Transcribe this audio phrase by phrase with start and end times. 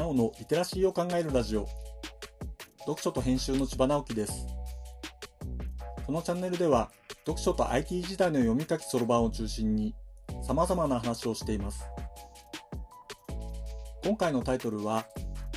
[0.00, 1.66] 尾のリテラシーを考えるラジオ。
[2.80, 4.46] 読書と編集の千葉直樹です。
[6.06, 6.90] このチャンネルでは
[7.26, 9.94] 読書と IT 時代の読み書きそろばんを中心に
[10.46, 11.84] 様々な話をしています。
[14.04, 15.04] 今回のタイトルは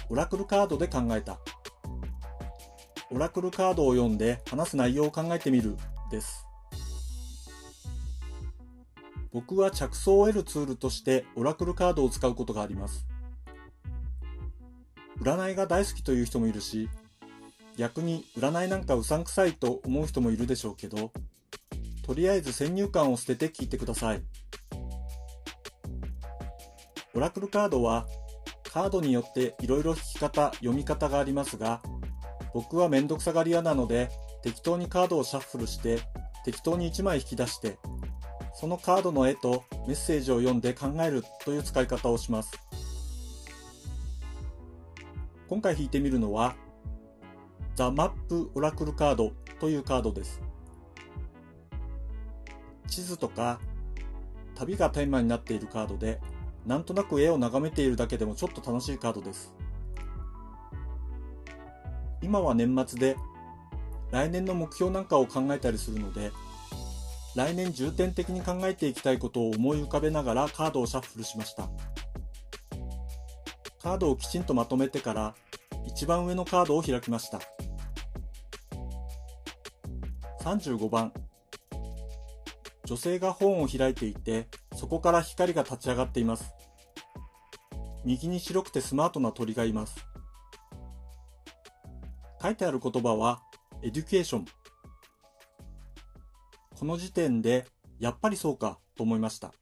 [0.09, 1.39] オラクルカードで考えた。
[3.11, 5.77] オラクルカードを読んで話す内容を考えてみる。
[6.09, 6.45] です。
[9.31, 13.05] 僕は着想を得るツールとしてオラクルカードを使うことがあります。
[15.21, 16.89] 占いが大好きという人もいるし、
[17.77, 21.11] 逆に占いなんかうさんくさいと思う人もいるでしょうけど、
[22.03, 24.21] とりあえず先入観を捨てて聞いてください。
[27.13, 28.05] オラクルカードは
[28.71, 31.81] カードによっていろいろ引き方、読み方がありますが、
[32.55, 34.09] 僕はめんどくさがり屋なので
[34.41, 35.99] 適当にカードをシャッフルして
[36.45, 37.77] 適当に1枚引き出して
[38.53, 42.64] そのカードの絵とメッセージを読んで考えるという使い方をします。
[45.47, 46.55] 今回引いてみるのは、
[47.75, 50.41] ザ・マップ・オラクルカードというカードです。
[52.87, 53.59] 地図とか
[54.55, 56.19] 旅がテーマになっているカードで、
[56.65, 59.53] なんとなく絵を眺めているだけでもちょっと楽しいカードです。
[62.23, 63.15] 今は年末で、
[64.11, 66.31] 来年の目標なんかを考えたりするので、
[67.35, 71.69] 来年重点的に考えていきたいことを思い浮かべながらカードをシャッフルしました。
[73.85, 75.35] カードをきちんとまとめてから
[75.85, 77.39] 一番上のカードを開きました。
[80.41, 81.13] 35番
[82.85, 86.55] 女性が本を開いていてそこから光が立ち上がっています。
[88.03, 90.03] 右に白くてスマートな鳥がいます。
[92.41, 93.43] 書いてある言葉は
[93.83, 94.45] Education
[96.79, 97.67] この時点で、
[97.99, 99.53] やっぱりそうかと思いました。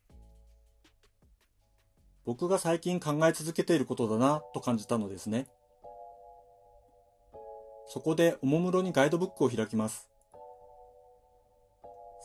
[2.26, 5.48] 僕が最近考え続けていることだなと感じたのですね。
[7.88, 10.10] そこでおもむろにガイドブックを開きます。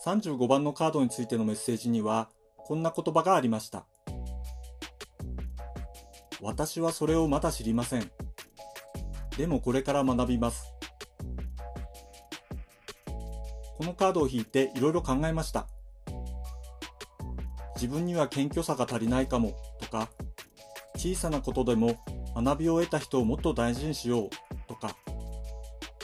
[0.05, 3.87] 35番のカードについてのメッセージには、こんな言葉がありました。
[6.41, 8.11] 私はそれをまだ知りません。
[9.37, 10.73] でもこれから学びます。
[13.77, 15.67] このカードを引いていろいろ考えました。
[17.75, 19.53] 自分には謙虚さが足りないかも
[19.89, 20.09] か、
[20.97, 21.99] 小さなことでも
[22.35, 24.31] 学びを得た人をもっと大事にしよう
[24.69, 24.97] とか、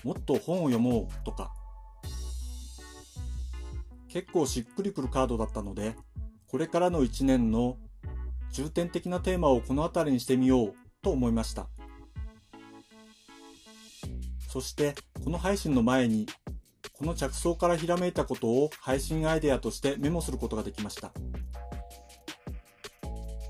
[0.02, 1.52] もっと本を読もうとか、
[4.08, 5.96] 結構しっくりくるカードだったので、
[6.46, 7.78] これからの1年の
[8.52, 11.66] 重点的なテーマをこの辺りにしてみようと思いました。
[14.48, 14.94] そして
[15.24, 16.26] この配信の前に
[16.92, 21.12] この着想からひらめいたことを配信アイデアとしてメモすることができました。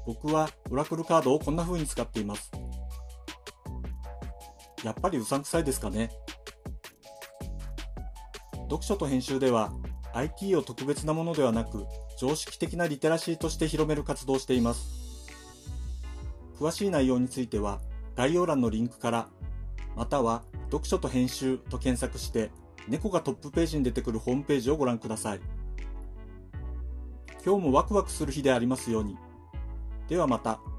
[0.07, 2.51] 僕はオラクルカードをこんな風に使っています。
[4.85, 6.11] やっぱりうさんくさいですかね。
[8.65, 9.73] 読書と編集では
[10.15, 11.87] IT を特別なものではなく
[12.19, 15.05] 常識的なリテラシーとして広める活動をしています。
[16.59, 17.81] 詳しい内容については
[18.15, 19.29] 概要欄のリンクから
[19.97, 22.51] または読書と編集と検索して
[22.89, 25.41] 猫がトップページに出てくるホームページをご覧ください。
[27.45, 29.17] 今日もワクワクする日でありますように。
[30.09, 30.74] ではまた。